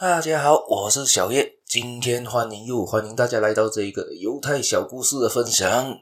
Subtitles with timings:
[0.00, 1.58] 大家好，我是小叶。
[1.68, 5.98] 今天欢迎又欢迎大家来到这一个犹太小故事的分享。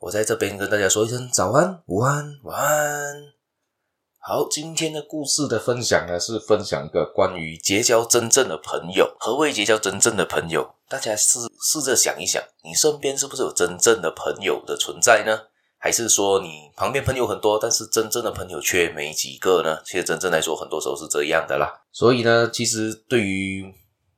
[0.00, 3.14] 我在这边跟大家说一声早安、午安、晚安。
[4.18, 9.14] 好，今天的故事的分享呢，是分享一个关于结交真正的朋友。
[9.20, 10.74] 何谓结交真正的朋友？
[10.88, 15.51] 大家试试着想一想，你身边是不是有真正的朋友的存在呢？
[15.82, 19.76] 还是说你旁边朋友很多，但是真正的朋友却没几个呢？
[19.84, 21.82] 其实真正来说，很多时候是这样的啦。
[21.90, 23.64] 所以呢，其实对于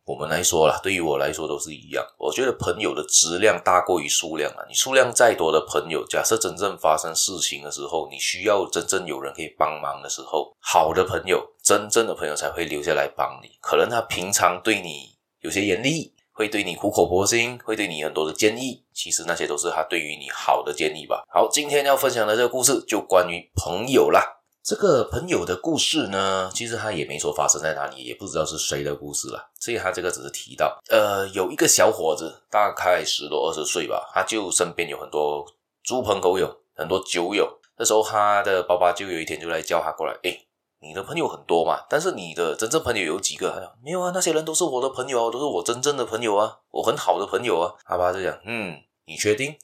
[0.04, 2.04] 我们来说啦，对于我来说都是一样。
[2.18, 4.59] 我觉得朋友的质量大过于数量啊。
[4.68, 13.48] 你数量再多的朋友，假设真正发生事情的时候，你需要真正有人可以帮忙的时候，好的朋友，真正的朋友才会留下来帮你。
[13.62, 16.12] 可能他平常对你有些严厉。
[16.34, 21.23] 会对你苦口婆心，会对你很多的建议，其实那些都是他对于你好的建议吧。
[21.33, 24.20] 好，今天要分享的这个故事就关于朋友啦。
[24.65, 29.46] 这个朋友的故事呢，其实他也没说发生在哪里，也不知道是谁的故事啦。
[29.60, 35.46] 所以他这个只是提到，呃，有一个小伙子，大概十多二十岁吧，他就身边有很多
[35.85, 37.48] 猪朋狗友，很多酒友。
[37.76, 40.46] 那时候他的爸爸就有一天就来叫他过来，诶
[40.87, 43.51] 你的朋友很多嘛，但是你的真正朋友有几个？
[43.51, 47.73] 他讲没有啊，那些人都是我的朋友，都是我真正的朋友啊，我很好的朋友啊。
[47.87, 49.57] 他爸就讲，嗯，你确定？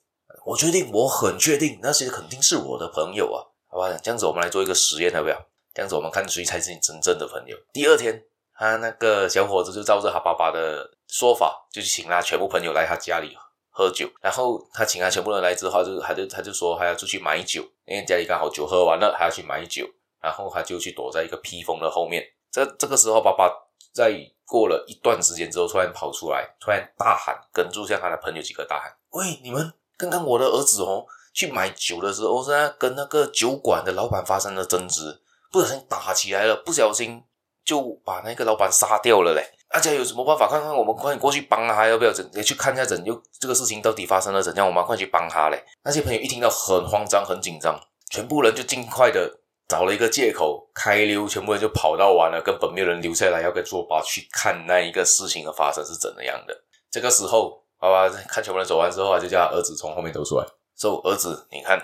[0.47, 3.45] 我确定，我很确定，那些肯定是我的朋友啊。
[3.69, 5.37] 好吧，这样子我们来做一个实验，要不要？
[5.75, 7.57] 这样子我们看谁才是你真正的朋友。
[7.73, 8.25] 第二天，
[8.55, 13.37] 他那个小伙子就照着他爸爸的说法，就去请他全部朋友来他家里
[13.69, 14.09] 喝酒。
[14.23, 19.87] 然后他请他全部人来之后，就他就他就说他要出去买酒，因为家里刚好酒喝完了，还要去买酒。
[20.23, 22.23] 然后他就去躲在一个披风的后面。
[22.51, 23.49] 这这个时候，爸爸
[23.93, 24.13] 在
[24.45, 37.23] 过了一段时间之后，突然跑出来，突然大喊，跟住向他的朋友几个大喊：“喂，你们刚刚我的儿子哦，去买酒的时候，是跟那个酒馆的老板发生了争执，不小心打起来了，不小心
[37.65, 39.45] 就把那个老板杀掉了嘞。
[39.73, 40.49] 大家有什么办法？
[40.49, 42.13] 看看我们快点过去帮他，要不要？
[42.13, 44.67] 怎也去看一下，怎又这个事情到底发生了怎样？
[44.67, 45.65] 我们快去帮他嘞！
[45.85, 47.81] 那些朋友一听到，很慌张，很紧张，
[48.11, 49.40] 全部人就尽快的。
[49.71, 56.65] 找了一个借口开溜，全部人就跑到完了，根本没有人留下来要跟作爸去看那一个事情的发生是怎么样的。
[56.91, 61.79] 这个时候，爸爸看全部人走完之后啊，就叫儿子从后面走出来，说：“儿子，你看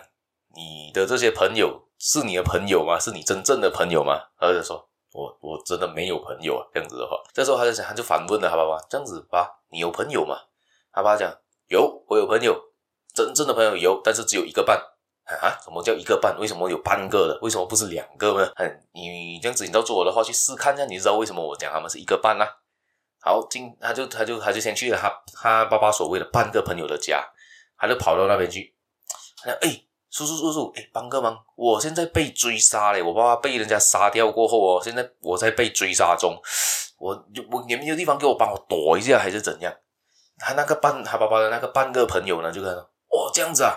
[0.57, 2.99] 你的这些朋友是你的朋友吗？
[2.99, 10.37] 是你真正的朋友吗？”儿子说：“我我真的没有朋友啊。”这样子的话，这时候他就想，他就反问了他爸爸：“这样子爸，你有朋友吗？”
[10.93, 11.33] 他爸讲
[11.71, 12.61] ：“有，我有朋友，
[13.15, 14.83] 真正的朋友有，但是只有一个半。”
[15.35, 15.59] 啊？
[15.63, 16.39] 什么叫一个半？
[16.39, 17.39] 为什么有半个的？
[17.43, 18.51] 为什么不是两个呢？
[18.57, 22.47] 嗯，你这样子，你照做我的话去试看一下，你知道为什么我讲他们是一个半啦？
[23.21, 27.27] 好，进他就他就他就先去了他他爸爸所谓的半个朋友的家，
[27.77, 28.73] 他就跑到那边去。
[29.43, 33.03] 他讲：“哎，叔叔叔叔，哎，帮个忙，我现在被追杀嘞！
[33.03, 36.41] 我爸爸被人家杀掉过后哦，现在我在被追杀中。
[36.99, 37.13] 我
[37.51, 39.75] 我你们有地方给我帮我躲一下，还是怎样？”
[40.39, 43.75] 他那个半他爸爸的那个半个朋友呢，就跟他说：“哦，这样子啊。”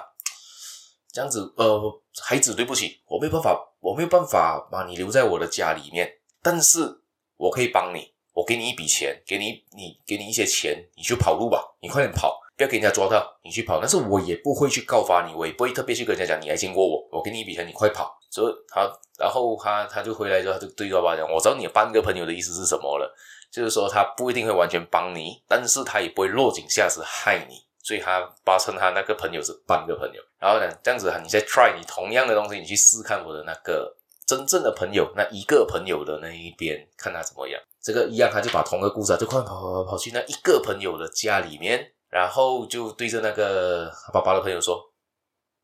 [1.11, 6.09] 这样子，呃，孩子，对不起，我没有办法，我没有办法把你留在我的家里面，
[6.41, 7.01] 但是
[7.37, 13.79] 我可以帮你，我给你一笔钱，给你，你给你一些钱，你去跑路吧，你快点跑，不要给人家抓到，你去跑。
[13.79, 18.15] 但是我也不会去告发你，我也不会特别去跟人家讲，你还见过我，我给你一笔钱，你快跑。
[18.29, 18.81] 所以，他，
[19.17, 23.11] 然后他他就回来之后，他就对爸爸讲，我知道你的半个朋友的意思是什么了，
[23.51, 27.63] 就是说他不一定会完全帮你，但是他也不会落井下石害你。
[27.89, 33.91] 所以他八成他那个朋友是半个朋友，然后呢，这样子哈你再 try 你同样的东西，你去试看我的那个
[34.27, 37.59] 真正的朋友，那一个朋友的那一边，看他怎么样。
[37.81, 44.79] 这个一样，他就把同个故事啊，就快跑跑跑跑去那一个朋友的家里面，然后就对着那个爸爸的朋友说：“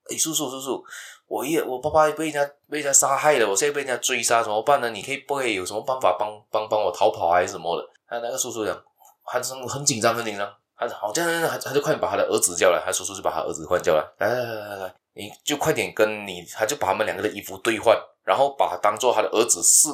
[0.09, 0.83] 哎，叔叔叔叔，
[1.27, 4.89] 我也我爸爸被人家被人家杀害了，我现在被人家追杀，怎么办呢？
[4.89, 8.83] 你可以不可以有什么办法帮帮帮我逃跑还是什么的？”他那个叔叔讲，
[9.21, 10.51] 很很紧张，很紧张。
[10.77, 19.87] 他好，这样，他他就快点把他的儿子叫来，他叔叔就把他儿子换叫来，来来来来来，你就快点跟你，他就把他们两个的衣服兑换，然后把他当做他的儿子是，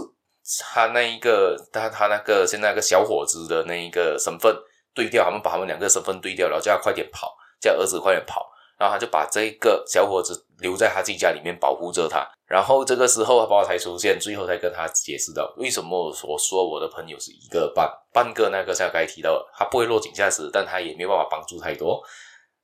[0.74, 4.56] 他那一个他他那个现在那个小伙子的那一个身份
[4.94, 8.50] 对调，他们把他们两个身份对调，然后叫他快点跑，叫儿子快点跑。
[8.78, 22.02] 然后他就把这个小伙子留在他自己家里面保护着他，然后这个时候他爸爸才出现，最后才跟他解释到为什么我说我的朋友是一个半半个那个像刚才提到，他不会落井下石，但他也没有办法帮助太多。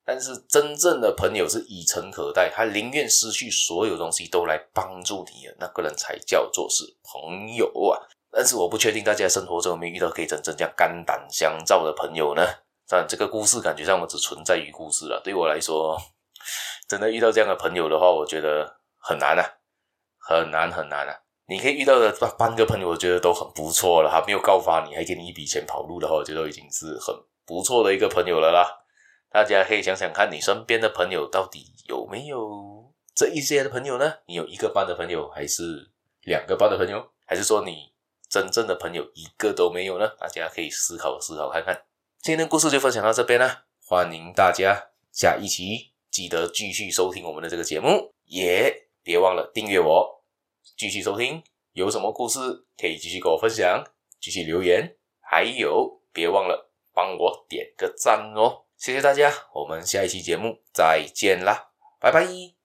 [0.06, 8.00] 但是真正的朋友是以诚可待，他宁愿失去所有东西都来帮助你的那个人才叫做是朋友啊！
[8.32, 12.42] 但是我不确定大家生活中有没有遇到可以真正这样肝胆相照的朋友呢？
[12.88, 15.20] 但这个故事感觉上我只存在于故事了。
[15.22, 15.98] 对我来说，
[16.88, 19.44] 真的遇到这样的朋友的话，我觉得很难啊，
[20.18, 21.20] 很难很难啊。
[21.50, 24.10] 你可以遇到的半个朋友，我觉得都很不错了。
[24.10, 28.66] 他没有告发你，还给你一笔钱跑路的话，我觉得已经是很不错的一个朋友了啦。
[29.30, 34.14] 大家可以想想看，你身边的朋友到底有没有这一些的朋友呢？
[34.26, 35.92] 你有一个班的朋友，还是
[36.22, 37.94] 两个班的朋友，还是说你
[38.30, 40.08] 真正的朋友一个都没有呢？
[40.20, 41.84] 大家可以思考思考看看。
[42.22, 50.24] 今天的故事就分享到这边了，欢迎大家下一期记得继续收听我们的这个节目，也别忘了订阅我。
[50.76, 51.44] 继续收听，
[51.74, 52.40] 有什么故事
[52.76, 53.84] 可以继续跟我分享，
[54.20, 61.70] 继续留言，还有别忘了帮我点个赞哦，谢谢大家，我们下一期节目再见啦，
[62.00, 62.48] 拜拜。